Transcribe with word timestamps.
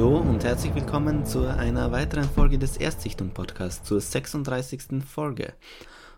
und 0.00 0.44
herzlich 0.44 0.74
willkommen 0.74 1.26
zu 1.26 1.46
einer 1.46 1.92
weiteren 1.92 2.24
Folge 2.24 2.58
des 2.58 2.78
Erstsichtung 2.78 3.30
Podcasts, 3.30 3.86
zur 3.86 4.00
36. 4.00 5.04
Folge. 5.06 5.52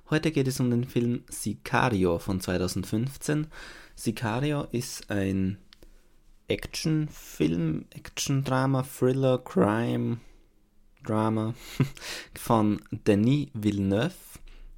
Heute 0.09 0.31
geht 0.31 0.47
es 0.47 0.61
um 0.61 0.71
den 0.71 0.85
Film 0.85 1.25
Sicario 1.29 2.21
von 2.21 2.41
2015. 2.41 3.49
Sicario 3.97 4.69
ist 4.71 5.11
ein 5.11 5.59
Actionfilm, 6.47 7.87
Action-Drama, 7.91 8.85
Thriller, 8.85 9.39
Crime, 9.39 10.19
Drama 11.05 11.55
von 12.35 12.81
Denis 12.93 13.49
Villeneuve. 13.53 14.15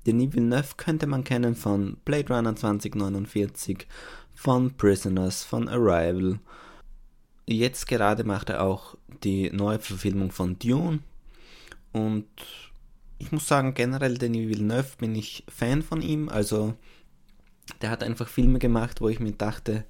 Denis 0.06 0.32
Villeneuve 0.32 0.76
könnte 0.78 1.06
man 1.06 1.24
kennen 1.24 1.54
von 1.54 1.98
Blade 2.06 2.34
Runner 2.34 2.56
2049, 2.56 3.86
von 4.32 4.74
Prisoners, 4.74 5.44
von 5.44 5.68
Arrival. 5.68 6.38
Jetzt 7.46 7.86
gerade 7.86 8.24
macht 8.24 8.50
er 8.50 8.62
auch 8.62 8.96
die 9.22 9.50
neue 9.50 9.78
Verfilmung 9.78 10.30
von 10.30 10.58
Dune. 10.58 11.00
Und 11.92 12.26
ich 13.18 13.32
muss 13.32 13.46
sagen, 13.46 13.74
generell 13.74 14.18
Denis 14.18 14.48
Villeneuve 14.48 14.96
bin 14.98 15.14
ich 15.14 15.44
Fan 15.48 15.82
von 15.82 16.02
ihm. 16.02 16.28
Also 16.28 16.74
der 17.80 17.90
hat 17.90 18.02
einfach 18.02 18.28
Filme 18.28 18.58
gemacht, 18.58 19.00
wo 19.00 19.08
ich 19.08 19.20
mir 19.20 19.32
dachte, 19.32 19.84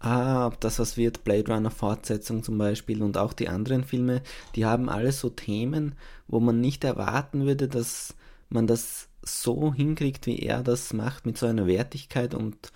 ah, 0.00 0.46
ob 0.46 0.60
das 0.60 0.78
was 0.78 0.96
wird, 0.96 1.24
Blade 1.24 1.52
Runner 1.52 1.70
Fortsetzung 1.70 2.42
zum 2.42 2.58
Beispiel 2.58 3.02
und 3.02 3.16
auch 3.16 3.32
die 3.32 3.48
anderen 3.48 3.84
Filme, 3.84 4.22
die 4.54 4.64
haben 4.64 4.88
alle 4.88 5.12
so 5.12 5.30
Themen, 5.30 5.94
wo 6.26 6.40
man 6.40 6.60
nicht 6.60 6.84
erwarten 6.84 7.46
würde, 7.46 7.68
dass 7.68 8.14
man 8.48 8.66
das 8.66 9.08
so 9.22 9.74
hinkriegt, 9.74 10.26
wie 10.26 10.38
er 10.38 10.62
das 10.62 10.92
macht, 10.92 11.26
mit 11.26 11.36
so 11.38 11.46
einer 11.46 11.66
Wertigkeit 11.66 12.34
und 12.34 12.72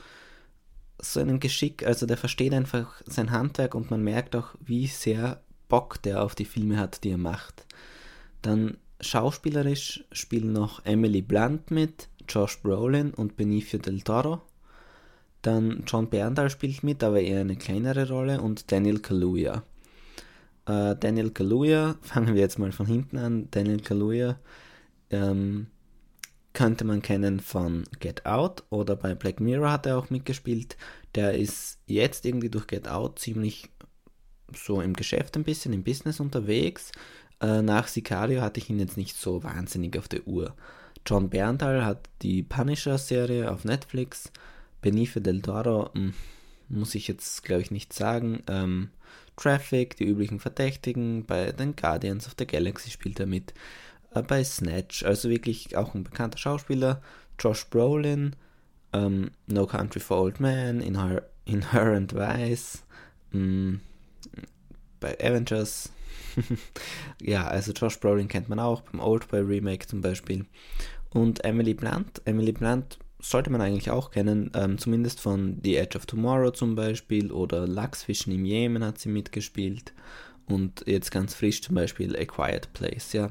so 1.03 1.20
einem 1.20 1.41
Geschick. 1.41 1.86
Also 1.86 2.06
der 2.06 2.17
versteht 2.17 2.55
einfach 2.55 3.03
sein 3.06 3.31
Handwerk 3.31 3.75
und 3.75 3.91
man 3.91 4.03
merkt 4.03 4.34
auch, 4.34 4.55
wie 4.61 4.86
sehr 4.86 5.42
Bock 5.69 6.00
der 6.03 6.22
auf 6.22 6.34
die 6.34 6.44
Filme 6.44 6.78
hat, 6.78 7.05
die 7.05 7.11
er 7.11 7.19
macht. 7.19 7.67
Dann 8.41 8.78
schauspielerisch 9.00 10.05
spielen 10.12 10.53
noch 10.53 10.84
Emily 10.84 11.22
Blunt 11.22 11.70
mit, 11.70 12.09
Josh 12.28 12.61
Brolin 12.61 13.12
und 13.12 13.36
Benicio 13.36 13.78
del 13.78 14.03
Toro. 14.03 14.42
Dann 15.42 15.83
John 15.86 16.09
Bernthal 16.09 16.50
spielt 16.50 16.84
mit, 16.84 17.03
aber 17.03 17.20
eher 17.20 17.41
eine 17.41 17.56
kleinere 17.56 18.09
Rolle 18.09 18.41
und 18.41 18.70
Daniel 18.70 19.00
Kaluuya. 19.00 19.64
Äh, 20.66 20.94
Daniel 20.97 21.31
Kaluuya, 21.31 21.97
fangen 22.03 22.34
wir 22.34 22.41
jetzt 22.41 22.61
mal 22.61 22.70
von 22.70 22.87
hinten 22.87 23.19
an. 23.19 23.48
Daniel 23.50 23.81
Kaluuya 23.81 24.39
ähm, 25.11 25.66
könnte 26.53 26.84
man 26.84 27.03
kennen 27.03 27.41
von 27.41 27.84
Get 28.00 28.27
Out 28.27 28.64
oder 28.70 28.97
bei 28.97 29.14
Black 29.14 29.41
Mirror 29.41 29.72
hat 29.72 29.86
er 29.86 29.98
auch 29.98 30.11
mitgespielt. 30.11 30.77
Der 31.14 31.34
ist 31.39 31.78
jetzt 31.86 32.27
irgendwie 32.27 32.50
durch 32.50 32.67
Get 32.67 32.89
Out 32.89 33.19
ziemlich 33.19 33.70
so 34.55 34.81
im 34.81 34.94
Geschäft 34.94 35.36
ein 35.36 35.44
bisschen, 35.44 35.72
im 35.72 35.83
Business 35.83 36.20
unterwegs. 36.20 36.92
Äh, 37.41 37.62
nach 37.62 37.89
Sicario 37.89 38.42
hatte 38.42 38.61
ich 38.61 38.70
ihn 38.70 38.78
jetzt 38.78 38.97
nicht 38.97 39.17
so 39.17 39.42
wahnsinnig 39.42 39.98
auf 39.98 40.09
der 40.09 40.27
Uhr. 40.27 40.55
John 41.06 41.31
Bernthal 41.31 41.84
hat 41.84 42.09
die 42.22 42.42
Punisher-Serie 42.42 43.50
auf 43.50 43.64
Netflix. 43.64 44.31
Benicio 44.81 45.20
del 45.20 45.41
Toro 45.42 45.91
hm, 45.94 46.14
muss 46.69 46.94
ich 46.94 47.09
jetzt, 47.09 47.42
glaube 47.44 47.62
ich, 47.62 47.70
nicht 47.70 47.92
sagen. 47.92 48.42
Ähm, 48.48 48.91
Traffic, 49.37 49.97
die 49.97 50.05
üblichen 50.05 50.41
Verdächtigen, 50.41 51.25
bei 51.25 51.53
den 51.53 51.75
Guardians 51.75 52.27
of 52.27 52.34
the 52.38 52.47
Galaxy 52.47 52.91
spielt 52.91 53.19
er 53.19 53.27
mit. 53.27 53.54
Äh, 54.15 54.23
bei 54.23 54.45
Snatch, 54.45 55.05
also 55.05 55.28
wirklich 55.28 55.77
auch 55.77 55.95
ein 55.95 56.05
bekannter 56.05 56.39
Schauspieler. 56.39 57.00
Josh 57.39 57.67
Brolin, 57.69 58.37
ähm, 58.93 59.31
No 59.47 59.67
Country 59.67 60.00
for 60.00 60.21
Old 60.21 60.41
Men, 60.41 60.81
Inher 60.81 61.23
Inherent 61.45 62.15
Vice, 62.15 62.84
mh, 63.33 63.78
bei 65.01 65.19
Avengers. 65.21 65.91
ja, 67.21 67.47
also 67.47 67.72
Josh 67.72 67.99
Brolin 67.99 68.28
kennt 68.28 68.49
man 68.49 68.61
auch, 68.61 68.83
beim 68.83 69.01
Oldboy 69.01 69.41
Remake 69.41 69.87
zum 69.87 70.01
Beispiel. 70.01 70.47
Und 71.11 71.45
Emily 71.45 71.75
Blunt. 71.75 72.22
Emily 72.25 72.53
Blunt 72.53 72.99
sollte 73.19 73.51
man 73.51 73.61
eigentlich 73.61 73.91
auch 73.91 74.11
kennen, 74.11 74.51
ähm, 74.55 74.78
zumindest 74.78 75.21
von 75.21 75.61
The 75.62 75.77
Edge 75.77 75.97
of 75.97 76.06
Tomorrow 76.06 76.51
zum 76.51 76.75
Beispiel 76.75 77.31
oder 77.31 77.67
Lachsfischen 77.67 78.33
im 78.33 78.45
Jemen 78.45 78.84
hat 78.84 78.99
sie 78.99 79.09
mitgespielt 79.09 79.93
und 80.47 80.84
jetzt 80.87 81.11
ganz 81.11 81.34
frisch 81.34 81.62
zum 81.62 81.77
Beispiel 81.77 82.17
A 82.17 82.25
Quiet 82.25 82.72
Place, 82.72 83.12
ja. 83.12 83.31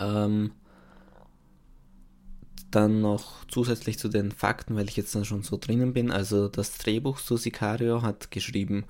Ähm, 0.00 0.52
dann 2.70 3.00
noch 3.00 3.44
zusätzlich 3.46 3.98
zu 3.98 4.08
den 4.08 4.32
Fakten, 4.32 4.74
weil 4.76 4.88
ich 4.88 4.96
jetzt 4.96 5.14
dann 5.14 5.24
schon 5.24 5.42
so 5.42 5.56
drinnen 5.56 5.92
bin, 5.92 6.10
also 6.10 6.48
das 6.48 6.76
Drehbuch 6.78 7.20
zu 7.20 7.36
Sicario 7.36 8.02
hat 8.02 8.30
geschrieben 8.30 8.84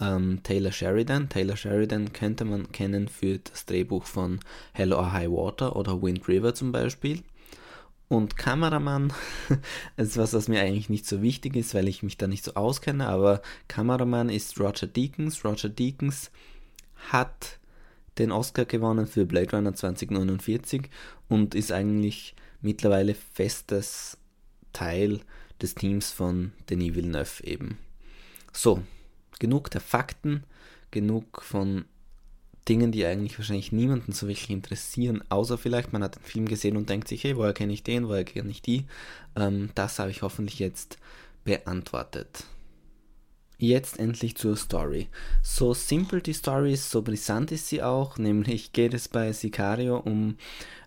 ähm, 0.00 0.40
Taylor 0.42 0.72
Sheridan. 0.72 1.28
Taylor 1.28 1.56
Sheridan 1.56 2.12
könnte 2.12 2.44
man 2.44 2.70
kennen 2.72 3.08
für 3.08 3.38
das 3.38 3.66
Drehbuch 3.66 4.04
von 4.04 4.40
Hello 4.72 4.98
or 4.98 5.12
High 5.12 5.30
Water 5.30 5.76
oder 5.76 6.00
Wind 6.00 6.28
River 6.28 6.54
zum 6.54 6.72
Beispiel. 6.72 7.22
Und 8.08 8.36
Kameramann 8.38 9.12
ist 9.96 10.16
was, 10.16 10.32
was 10.32 10.48
mir 10.48 10.62
eigentlich 10.62 10.88
nicht 10.88 11.06
so 11.06 11.20
wichtig 11.20 11.56
ist, 11.56 11.74
weil 11.74 11.88
ich 11.88 12.02
mich 12.02 12.16
da 12.16 12.26
nicht 12.26 12.44
so 12.44 12.54
auskenne, 12.54 13.06
aber 13.06 13.42
Kameramann 13.66 14.30
ist 14.30 14.58
Roger 14.58 14.86
Deakins. 14.86 15.44
Roger 15.44 15.68
Deakins 15.68 16.30
hat 17.10 17.58
den 18.18 18.32
Oscar 18.32 18.64
gewonnen 18.64 19.06
für 19.06 19.26
Blade 19.26 19.56
Runner 19.56 19.74
2049 19.74 20.90
und 21.28 21.54
ist 21.54 21.72
eigentlich 21.72 22.34
mittlerweile 22.60 23.14
festes 23.14 24.18
Teil 24.72 25.20
des 25.60 25.74
Teams 25.74 26.10
von 26.10 26.52
Denis 26.70 26.94
Villeneuve 26.94 27.44
eben. 27.44 27.78
So, 28.52 28.82
genug 29.38 29.70
der 29.70 29.80
Fakten, 29.80 30.44
genug 30.90 31.42
von 31.42 31.84
Dingen, 32.68 32.92
die 32.92 33.06
eigentlich 33.06 33.38
wahrscheinlich 33.38 33.72
niemanden 33.72 34.12
so 34.12 34.28
wirklich 34.28 34.50
interessieren, 34.50 35.24
außer 35.30 35.56
vielleicht 35.56 35.92
man 35.92 36.02
hat 36.02 36.16
den 36.16 36.22
Film 36.22 36.46
gesehen 36.46 36.76
und 36.76 36.90
denkt 36.90 37.08
sich, 37.08 37.24
hey, 37.24 37.36
woher 37.36 37.54
kenne 37.54 37.72
ich 37.72 37.82
den, 37.82 38.08
woher 38.08 38.24
kenne 38.24 38.50
ich 38.50 38.60
die? 38.60 38.84
Ähm, 39.36 39.70
das 39.74 39.98
habe 39.98 40.10
ich 40.10 40.22
hoffentlich 40.22 40.58
jetzt 40.58 40.98
beantwortet. 41.44 42.44
Jetzt 43.60 43.98
endlich 43.98 44.36
zur 44.36 44.56
Story. 44.56 45.08
So 45.42 45.74
simpel 45.74 46.20
die 46.20 46.32
Story 46.32 46.74
ist, 46.74 46.90
so 46.90 47.02
brisant 47.02 47.50
ist 47.50 47.66
sie 47.66 47.82
auch, 47.82 48.16
nämlich 48.16 48.72
geht 48.72 48.94
es 48.94 49.08
bei 49.08 49.32
Sicario 49.32 49.98
um 49.98 50.36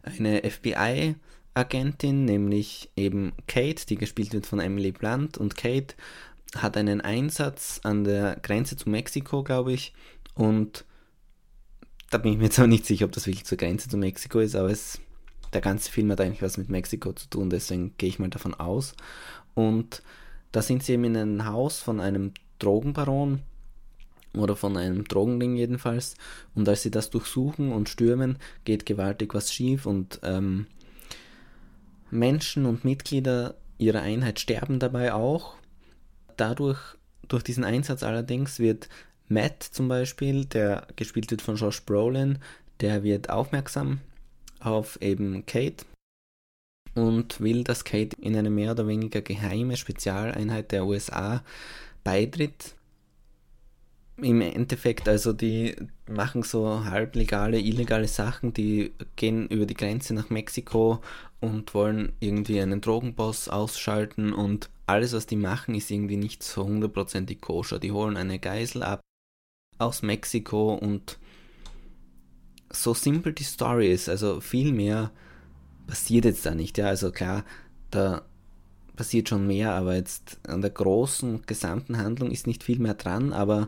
eine 0.04 0.42
FBI-Agentin, 0.50 2.24
nämlich 2.24 2.90
eben 2.96 3.34
Kate, 3.48 3.86
die 3.86 3.98
gespielt 3.98 4.32
wird 4.32 4.46
von 4.46 4.62
Emily 4.62 4.94
Blunt 4.94 5.38
und 5.38 5.58
Kate 5.58 5.96
hat 6.56 6.78
einen 6.78 7.02
Einsatz 7.02 7.82
an 7.84 8.06
der 8.06 8.38
Grenze 8.42 8.78
zu 8.78 8.90
Mexiko, 8.90 9.44
glaube 9.44 9.74
ich, 9.74 9.94
und 10.34 10.86
da 12.10 12.18
bin 12.18 12.34
ich 12.34 12.38
mir 12.38 12.46
jetzt 12.46 12.60
aber 12.60 12.68
nicht 12.68 12.86
sicher, 12.86 13.06
ob 13.06 13.12
das 13.12 13.28
wirklich 13.28 13.46
zur 13.46 13.58
Grenze 13.58 13.90
zu 13.90 13.98
Mexiko 13.98 14.40
ist, 14.40 14.56
aber 14.56 14.70
es, 14.70 15.00
der 15.54 15.62
ganze 15.62 15.92
Film 15.92 16.12
hat 16.12 16.22
eigentlich 16.22 16.42
was 16.42 16.58
mit 16.58 16.70
Mexiko 16.70 17.14
zu 17.14 17.30
tun, 17.30 17.50
deswegen 17.50 17.96
gehe 17.98 18.10
ich 18.10 18.20
mal 18.20 18.30
davon 18.30 18.54
aus. 18.54 18.94
Und 19.54 20.04
da 20.52 20.62
sind 20.62 20.84
sie 20.84 20.94
eben 20.94 21.06
in 21.06 21.18
einem 21.18 21.46
Haus 21.46 21.80
von 21.80 22.00
einem 22.00 22.34
Drogenbaron 22.62 23.42
oder 24.38 24.56
von 24.56 24.78
einem 24.78 25.04
Drogenring 25.04 25.56
jedenfalls. 25.56 26.16
Und 26.56 26.68
als 26.70 26.84
sie 26.84 26.92
das 26.92 27.10
durchsuchen 27.10 27.72
und 27.72 27.90
stürmen, 27.90 28.38
geht 28.64 28.86
gewaltig 28.86 29.34
was 29.34 29.54
schief 29.54 29.86
und 29.86 30.20
ähm, 30.24 30.68
Menschen 32.10 32.66
und 32.66 32.86
Mitglieder 32.86 33.56
ihrer 33.78 34.02
Einheit 34.02 34.40
sterben 34.40 34.80
dabei 34.80 35.14
auch. 35.14 35.56
Dadurch, 36.38 36.80
durch 37.28 37.44
diesen 37.44 37.64
Einsatz 37.64 38.04
allerdings, 38.04 38.60
wird 38.60 38.90
Matt 39.28 39.64
zum 39.64 39.88
Beispiel, 39.88 40.46
der 40.46 40.88
gespielt 40.96 41.32
wird 41.32 41.42
von 41.42 41.56
Josh 41.56 41.84
Brolin, 41.86 42.40
der 42.82 43.04
wird 43.04 43.30
aufmerksam 43.30 44.02
auf 44.60 45.02
eben 45.02 45.46
Kate 45.46 45.86
und 46.96 47.40
will, 47.40 47.64
dass 47.64 47.86
Kate 47.86 48.18
in 48.20 48.36
eine 48.36 48.50
mehr 48.50 48.72
oder 48.72 48.88
weniger 48.88 49.22
geheime 49.22 49.78
Spezialeinheit 49.78 50.72
der 50.72 50.86
USA 50.86 51.44
beitritt. 52.04 52.76
Im 54.18 54.42
Endeffekt, 54.42 55.10
also 55.10 55.34
die 55.34 55.76
machen 56.08 56.44
so 56.44 56.86
halblegale, 56.86 57.60
illegale 57.60 58.08
Sachen, 58.08 58.54
die 58.54 58.94
gehen 59.16 59.48
über 59.48 59.66
die 59.66 59.74
Grenze 59.74 60.14
nach 60.14 60.30
Mexiko 60.30 61.02
und 61.40 61.74
wollen 61.74 62.14
irgendwie 62.20 62.62
einen 62.62 62.82
Drogenboss 62.82 63.50
ausschalten 63.50 64.32
und 64.34 64.70
alles, 64.86 65.14
was 65.14 65.26
die 65.26 65.38
machen, 65.38 65.74
ist 65.74 65.90
irgendwie 65.90 66.18
nicht 66.18 66.44
so 66.44 66.66
hundertprozentig 66.66 67.42
koscher. 67.42 67.80
Die 67.80 67.92
holen 67.92 68.18
eine 68.18 68.38
Geisel 68.38 68.84
ab, 68.84 69.02
aus 69.80 70.04
Mexiko 70.04 70.76
und 70.76 71.18
so 72.70 72.94
simpel 72.94 73.34
die 73.34 73.44
Story 73.44 73.92
ist, 73.92 74.08
also 74.08 74.40
viel 74.40 74.72
mehr 74.72 75.12
passiert 75.88 76.26
jetzt 76.26 76.46
da 76.46 76.56
nicht. 76.56 76.78
Ja, 76.78 76.88
also 76.88 77.12
klar, 77.12 77.44
da 77.90 78.24
passiert 79.02 79.30
schon 79.30 79.48
mehr, 79.48 79.74
aber 79.74 79.96
jetzt 79.96 80.38
an 80.48 80.62
der 80.62 80.70
großen 80.70 81.42
gesamten 81.48 81.98
Handlung 81.98 82.30
ist 82.30 82.46
nicht 82.46 82.64
viel 82.64 82.78
mehr 82.78 82.94
dran, 82.94 83.34
aber 83.34 83.68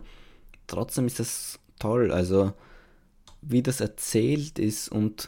trotzdem 0.68 1.08
ist 1.08 1.20
das 1.20 1.60
toll. 1.80 2.12
Also 2.12 2.54
wie 3.42 3.64
das 3.64 3.82
erzählt 3.82 4.60
ist 4.60 4.90
und 4.90 5.28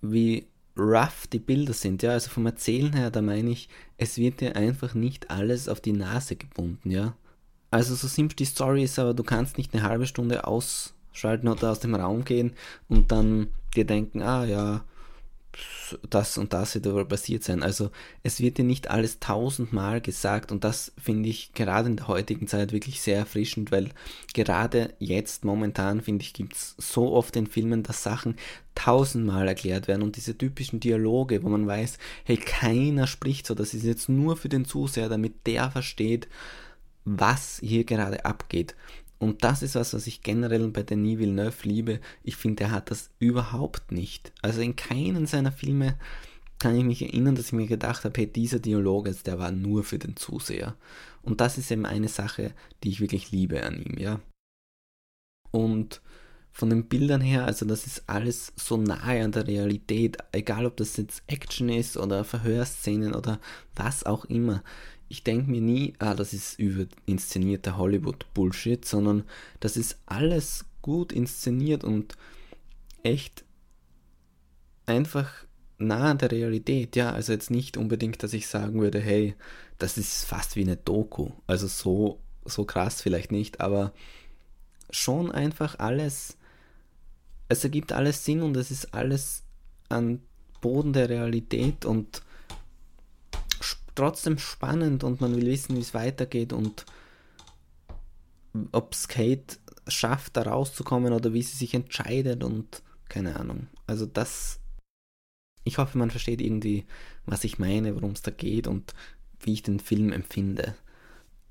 wie 0.00 0.46
rough 0.78 1.26
die 1.26 1.40
Bilder 1.40 1.74
sind. 1.74 2.02
Ja, 2.02 2.12
also 2.12 2.30
vom 2.30 2.46
Erzählen 2.46 2.94
her, 2.94 3.10
da 3.10 3.20
meine 3.20 3.50
ich, 3.50 3.68
es 3.98 4.16
wird 4.16 4.40
dir 4.40 4.56
einfach 4.56 4.94
nicht 4.94 5.30
alles 5.30 5.68
auf 5.68 5.82
die 5.82 5.92
Nase 5.92 6.36
gebunden, 6.36 6.90
ja. 6.90 7.14
Also 7.70 7.94
so 7.96 8.08
simpel 8.08 8.36
die 8.36 8.46
Story 8.46 8.84
ist, 8.84 8.98
aber 8.98 9.12
du 9.12 9.24
kannst 9.24 9.58
nicht 9.58 9.74
eine 9.74 9.82
halbe 9.82 10.06
Stunde 10.06 10.46
aus 10.46 10.94
ausschalten 11.10 11.48
oder 11.48 11.70
aus 11.70 11.80
dem 11.80 11.94
Raum 11.94 12.24
gehen 12.24 12.54
und 12.88 13.12
dann 13.12 13.48
dir 13.76 13.84
denken, 13.84 14.22
ah 14.22 14.46
ja, 14.46 14.86
das 16.08 16.38
und 16.38 16.52
das 16.52 16.74
wird 16.74 16.86
wohl 16.86 17.04
passiert 17.04 17.44
sein. 17.44 17.62
Also 17.62 17.90
es 18.22 18.40
wird 18.40 18.58
dir 18.58 18.64
nicht 18.64 18.90
alles 18.90 19.20
tausendmal 19.20 20.00
gesagt 20.00 20.52
und 20.52 20.64
das 20.64 20.92
finde 20.98 21.28
ich 21.28 21.52
gerade 21.52 21.88
in 21.88 21.96
der 21.96 22.08
heutigen 22.08 22.46
Zeit 22.48 22.72
wirklich 22.72 23.00
sehr 23.00 23.18
erfrischend, 23.18 23.72
weil 23.72 23.90
gerade 24.32 24.94
jetzt 24.98 25.44
momentan 25.44 26.00
finde 26.00 26.22
ich 26.22 26.32
gibt 26.32 26.54
es 26.54 26.74
so 26.78 27.12
oft 27.12 27.36
in 27.36 27.46
Filmen, 27.46 27.82
dass 27.82 28.02
Sachen 28.02 28.36
tausendmal 28.74 29.46
erklärt 29.46 29.88
werden 29.88 30.02
und 30.02 30.16
diese 30.16 30.36
typischen 30.36 30.80
Dialoge, 30.80 31.42
wo 31.42 31.48
man 31.48 31.66
weiß, 31.66 31.98
hey, 32.24 32.36
keiner 32.36 33.06
spricht 33.06 33.46
so, 33.46 33.54
das 33.54 33.74
ist 33.74 33.84
jetzt 33.84 34.08
nur 34.08 34.36
für 34.36 34.48
den 34.48 34.64
Zuseher, 34.64 35.08
damit 35.08 35.46
der 35.46 35.70
versteht, 35.70 36.28
was 37.04 37.60
hier 37.62 37.84
gerade 37.84 38.24
abgeht. 38.24 38.74
Und 39.24 39.42
das 39.42 39.62
ist 39.62 39.74
was, 39.74 39.94
was 39.94 40.06
ich 40.06 40.20
generell 40.20 40.68
bei 40.68 40.82
Denis 40.82 41.18
Villeneuve 41.18 41.66
liebe. 41.66 42.00
Ich 42.22 42.36
finde, 42.36 42.64
er 42.64 42.72
hat 42.72 42.90
das 42.90 43.08
überhaupt 43.18 43.90
nicht. 43.90 44.32
Also 44.42 44.60
in 44.60 44.76
keinen 44.76 45.26
seiner 45.26 45.50
Filme 45.50 45.96
kann 46.58 46.76
ich 46.76 46.84
mich 46.84 47.00
erinnern, 47.00 47.34
dass 47.34 47.46
ich 47.46 47.52
mir 47.54 47.66
gedacht 47.66 48.04
habe, 48.04 48.12
hey, 48.20 48.26
dieser 48.26 48.58
Dialog 48.58 49.06
jetzt, 49.06 49.26
der 49.26 49.38
war 49.38 49.50
nur 49.50 49.82
für 49.82 49.98
den 49.98 50.14
Zuseher. 50.16 50.76
Und 51.22 51.40
das 51.40 51.56
ist 51.56 51.70
eben 51.70 51.86
eine 51.86 52.08
Sache, 52.08 52.52
die 52.82 52.90
ich 52.90 53.00
wirklich 53.00 53.30
liebe 53.32 53.64
an 53.64 53.80
ihm, 53.80 53.98
ja. 53.98 54.20
Und 55.50 56.02
von 56.52 56.68
den 56.68 56.86
Bildern 56.86 57.22
her, 57.22 57.46
also 57.46 57.64
das 57.64 57.86
ist 57.86 58.04
alles 58.06 58.52
so 58.56 58.76
nahe 58.76 59.24
an 59.24 59.32
der 59.32 59.46
Realität, 59.46 60.18
egal 60.32 60.66
ob 60.66 60.76
das 60.76 60.98
jetzt 60.98 61.22
Action 61.28 61.70
ist 61.70 61.96
oder 61.96 62.24
Verhörszenen 62.24 63.14
oder 63.14 63.40
was 63.74 64.04
auch 64.04 64.26
immer 64.26 64.62
ich 65.08 65.24
denke 65.24 65.50
mir 65.50 65.60
nie, 65.60 65.94
ah, 65.98 66.14
das 66.14 66.32
ist 66.32 66.58
überinszenierte 66.58 67.76
Hollywood-Bullshit, 67.76 68.84
sondern 68.84 69.24
das 69.60 69.76
ist 69.76 69.98
alles 70.06 70.64
gut 70.82 71.12
inszeniert 71.12 71.84
und 71.84 72.16
echt 73.02 73.44
einfach 74.86 75.30
nah 75.78 76.10
an 76.10 76.18
der 76.18 76.30
Realität. 76.30 76.96
Ja, 76.96 77.12
also 77.12 77.32
jetzt 77.32 77.50
nicht 77.50 77.76
unbedingt, 77.76 78.22
dass 78.22 78.32
ich 78.32 78.46
sagen 78.46 78.80
würde, 78.80 79.00
hey, 79.00 79.34
das 79.78 79.98
ist 79.98 80.24
fast 80.24 80.56
wie 80.56 80.62
eine 80.62 80.76
Doku. 80.76 81.30
Also 81.46 81.66
so, 81.66 82.20
so 82.44 82.64
krass 82.64 83.02
vielleicht 83.02 83.32
nicht, 83.32 83.60
aber 83.60 83.92
schon 84.90 85.32
einfach 85.32 85.78
alles, 85.78 86.36
es 87.48 87.64
ergibt 87.64 87.92
alles 87.92 88.24
Sinn 88.24 88.42
und 88.42 88.56
es 88.56 88.70
ist 88.70 88.94
alles 88.94 89.42
an 89.88 90.20
Boden 90.60 90.92
der 90.92 91.08
Realität 91.08 91.84
und 91.84 92.22
trotzdem 93.94 94.38
spannend 94.38 95.04
und 95.04 95.20
man 95.20 95.34
will 95.36 95.46
wissen, 95.46 95.76
wie 95.76 95.80
es 95.80 95.94
weitergeht 95.94 96.52
und 96.52 96.84
ob 98.72 98.94
Skate 98.94 99.58
schafft, 99.88 100.36
da 100.36 100.42
rauszukommen 100.42 101.12
oder 101.12 101.32
wie 101.32 101.42
sie 101.42 101.56
sich 101.56 101.74
entscheidet 101.74 102.44
und 102.44 102.82
keine 103.08 103.36
Ahnung. 103.36 103.68
Also 103.86 104.06
das, 104.06 104.60
ich 105.64 105.78
hoffe, 105.78 105.98
man 105.98 106.10
versteht 106.10 106.40
irgendwie, 106.40 106.84
was 107.26 107.44
ich 107.44 107.58
meine, 107.58 107.94
worum 107.94 108.12
es 108.12 108.22
da 108.22 108.30
geht 108.30 108.66
und 108.66 108.94
wie 109.40 109.52
ich 109.52 109.62
den 109.62 109.80
Film 109.80 110.12
empfinde. 110.12 110.74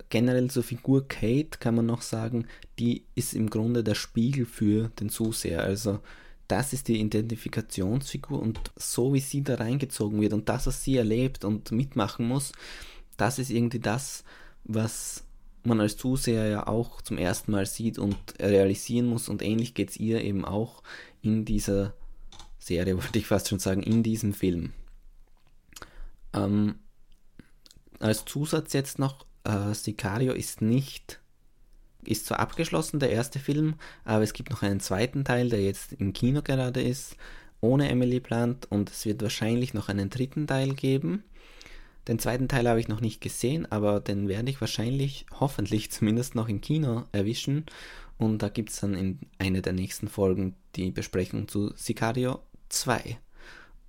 Generell 0.09 0.49
zur 0.49 0.63
Figur 0.63 1.07
Kate 1.07 1.57
kann 1.59 1.75
man 1.75 1.85
noch 1.85 2.01
sagen, 2.01 2.47
die 2.79 3.05
ist 3.15 3.33
im 3.33 3.49
Grunde 3.49 3.83
der 3.83 3.95
Spiegel 3.95 4.45
für 4.45 4.89
den 4.99 5.09
Zuseher. 5.09 5.63
Also 5.63 5.99
das 6.47 6.73
ist 6.73 6.87
die 6.87 6.99
Identifikationsfigur 6.99 8.39
und 8.39 8.59
so 8.75 9.13
wie 9.13 9.19
sie 9.19 9.43
da 9.43 9.55
reingezogen 9.55 10.21
wird 10.21 10.33
und 10.33 10.49
das, 10.49 10.67
was 10.67 10.83
sie 10.83 10.97
erlebt 10.97 11.45
und 11.45 11.71
mitmachen 11.71 12.27
muss, 12.27 12.51
das 13.17 13.39
ist 13.39 13.49
irgendwie 13.49 13.79
das, 13.79 14.23
was 14.63 15.23
man 15.63 15.79
als 15.79 15.97
Zuseher 15.97 16.47
ja 16.47 16.67
auch 16.67 17.01
zum 17.01 17.17
ersten 17.17 17.51
Mal 17.51 17.65
sieht 17.65 17.97
und 17.97 18.17
realisieren 18.39 19.07
muss 19.07 19.29
und 19.29 19.41
ähnlich 19.41 19.73
geht 19.73 19.91
es 19.91 19.97
ihr 19.97 20.21
eben 20.21 20.45
auch 20.45 20.83
in 21.21 21.45
dieser 21.45 21.93
Serie, 22.59 22.97
wollte 23.01 23.19
ich 23.19 23.27
fast 23.27 23.49
schon 23.49 23.59
sagen, 23.59 23.83
in 23.83 24.03
diesem 24.03 24.33
Film. 24.33 24.73
Ähm, 26.33 26.75
als 27.99 28.25
Zusatz 28.25 28.73
jetzt 28.73 28.99
noch, 28.99 29.25
äh, 29.45 29.73
Sicario 29.73 30.33
ist 30.33 30.61
nicht 30.61 31.21
ist 32.07 32.25
zwar 32.25 32.39
abgeschlossen, 32.39 32.99
der 32.99 33.11
erste 33.11 33.39
Film, 33.39 33.75
aber 34.05 34.23
es 34.23 34.33
gibt 34.33 34.49
noch 34.49 34.61
einen 34.61 34.79
zweiten 34.79 35.23
Teil, 35.25 35.49
der 35.49 35.61
jetzt 35.61 35.93
im 35.93 36.13
Kino 36.13 36.41
gerade 36.41 36.81
ist, 36.81 37.15
ohne 37.61 37.89
Emily 37.89 38.19
Plant 38.19 38.67
und 38.69 38.89
es 38.89 39.05
wird 39.05 39.21
wahrscheinlich 39.21 39.73
noch 39.73 39.89
einen 39.89 40.09
dritten 40.09 40.47
Teil 40.47 40.73
geben. 40.73 41.23
Den 42.07 42.19
zweiten 42.19 42.49
Teil 42.49 42.67
habe 42.67 42.81
ich 42.81 42.89
noch 42.89 42.99
nicht 42.99 43.21
gesehen, 43.21 43.71
aber 43.71 44.01
den 44.01 44.27
werde 44.27 44.49
ich 44.49 44.59
wahrscheinlich, 44.59 45.25
hoffentlich 45.39 45.89
zumindest 45.89 46.35
noch 46.35 46.49
im 46.49 46.59
Kino 46.59 47.05
erwischen. 47.13 47.65
Und 48.17 48.39
da 48.43 48.49
gibt 48.49 48.71
es 48.71 48.81
dann 48.81 48.93
in 48.93 49.19
einer 49.39 49.61
der 49.61 49.73
nächsten 49.73 50.09
Folgen 50.09 50.55
die 50.75 50.91
Besprechung 50.91 51.47
zu 51.47 51.71
Sicario 51.75 52.39
2. 52.69 53.17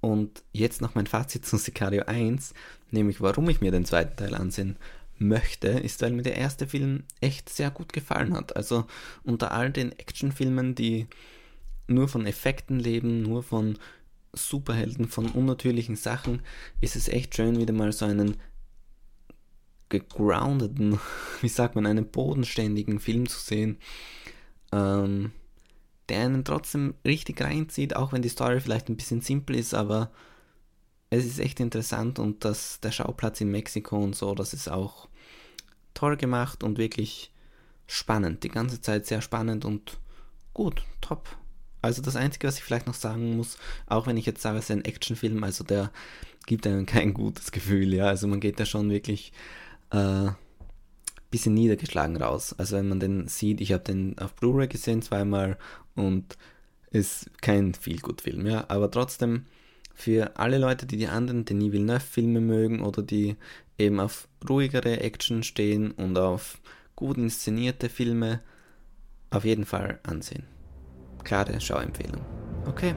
Und 0.00 0.44
jetzt 0.52 0.80
noch 0.80 0.94
mein 0.94 1.06
Fazit 1.06 1.44
zu 1.44 1.56
Sicario 1.56 2.04
1, 2.04 2.54
nämlich 2.90 3.20
warum 3.20 3.48
ich 3.48 3.60
mir 3.60 3.72
den 3.72 3.84
zweiten 3.84 4.16
Teil 4.16 4.34
ansehen 4.34 4.76
möchte, 5.18 5.68
ist, 5.68 6.02
weil 6.02 6.12
mir 6.12 6.22
der 6.22 6.36
erste 6.36 6.66
Film 6.66 7.04
echt 7.20 7.48
sehr 7.48 7.70
gut 7.70 7.92
gefallen 7.92 8.34
hat. 8.34 8.56
Also 8.56 8.86
unter 9.22 9.52
all 9.52 9.70
den 9.70 9.92
Actionfilmen, 9.92 10.74
die 10.74 11.06
nur 11.86 12.08
von 12.08 12.26
Effekten 12.26 12.78
leben, 12.78 13.22
nur 13.22 13.42
von 13.42 13.78
Superhelden, 14.32 15.08
von 15.08 15.30
unnatürlichen 15.30 15.96
Sachen, 15.96 16.42
ist 16.80 16.96
es 16.96 17.08
echt 17.08 17.36
schön, 17.36 17.58
wieder 17.58 17.72
mal 17.72 17.92
so 17.92 18.04
einen 18.04 18.36
gegroundeten, 19.88 20.98
wie 21.40 21.48
sagt 21.48 21.74
man, 21.74 21.86
einen 21.86 22.06
bodenständigen 22.06 22.98
Film 22.98 23.28
zu 23.28 23.38
sehen, 23.38 23.78
ähm, 24.72 25.32
der 26.08 26.20
einen 26.20 26.44
trotzdem 26.44 26.94
richtig 27.04 27.40
reinzieht, 27.40 27.96
auch 27.96 28.12
wenn 28.12 28.22
die 28.22 28.28
Story 28.28 28.60
vielleicht 28.60 28.88
ein 28.88 28.96
bisschen 28.96 29.20
simpel 29.20 29.56
ist, 29.56 29.74
aber 29.74 30.10
es 31.18 31.26
ist 31.26 31.38
echt 31.38 31.60
interessant 31.60 32.18
und 32.18 32.44
das, 32.44 32.80
der 32.80 32.92
Schauplatz 32.92 33.40
in 33.40 33.50
Mexiko 33.50 33.96
und 33.96 34.16
so, 34.16 34.34
das 34.34 34.54
ist 34.54 34.68
auch 34.68 35.08
toll 35.94 36.16
gemacht 36.16 36.62
und 36.62 36.78
wirklich 36.78 37.32
spannend. 37.86 38.42
Die 38.44 38.48
ganze 38.48 38.80
Zeit 38.80 39.06
sehr 39.06 39.20
spannend 39.20 39.64
und 39.64 39.98
gut, 40.52 40.84
top. 41.00 41.36
Also 41.82 42.00
das 42.00 42.16
Einzige, 42.16 42.48
was 42.48 42.56
ich 42.56 42.64
vielleicht 42.64 42.86
noch 42.86 42.94
sagen 42.94 43.36
muss, 43.36 43.58
auch 43.86 44.06
wenn 44.06 44.16
ich 44.16 44.26
jetzt 44.26 44.40
sage, 44.42 44.58
es 44.58 44.64
ist 44.64 44.70
ein 44.70 44.84
Actionfilm, 44.84 45.44
also 45.44 45.64
der 45.64 45.90
gibt 46.46 46.66
einem 46.66 46.86
kein 46.86 47.14
gutes 47.14 47.52
Gefühl, 47.52 47.92
ja. 47.92 48.06
Also 48.06 48.26
man 48.26 48.40
geht 48.40 48.58
da 48.58 48.64
schon 48.64 48.90
wirklich 48.90 49.32
äh, 49.90 50.30
bisschen 51.30 51.54
niedergeschlagen 51.54 52.16
raus. 52.16 52.54
Also 52.56 52.76
wenn 52.76 52.88
man 52.88 53.00
den 53.00 53.28
sieht, 53.28 53.60
ich 53.60 53.72
habe 53.72 53.82
den 53.82 54.18
auf 54.18 54.34
Blu-ray 54.34 54.68
gesehen 54.68 55.02
zweimal 55.02 55.58
und 55.94 56.38
ist 56.90 57.28
kein 57.42 57.74
viel 57.74 57.98
gut 57.98 58.22
Film, 58.22 58.46
ja. 58.46 58.64
Aber 58.68 58.90
trotzdem 58.90 59.46
für 59.94 60.36
alle 60.36 60.58
Leute, 60.58 60.86
die 60.86 60.96
die 60.96 61.08
anderen 61.08 61.44
Denis 61.44 61.72
Villeneuve-Filme 61.72 62.40
mögen 62.40 62.82
oder 62.82 63.02
die 63.02 63.36
eben 63.78 64.00
auf 64.00 64.28
ruhigere 64.48 65.00
Action 65.00 65.42
stehen 65.42 65.92
und 65.92 66.18
auf 66.18 66.58
gut 66.96 67.16
inszenierte 67.16 67.88
Filme, 67.88 68.40
auf 69.30 69.44
jeden 69.44 69.64
Fall 69.64 69.98
ansehen. 70.02 70.44
Klare 71.24 71.60
Schauempfehlung. 71.60 72.20
Okay, 72.66 72.94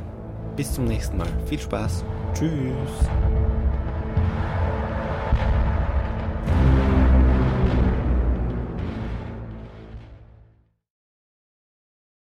bis 0.55 0.73
zum 0.73 0.85
nächsten 0.85 1.17
Mal. 1.17 1.29
Viel 1.47 1.59
Spaß. 1.59 2.03
Tschüss. 2.33 3.36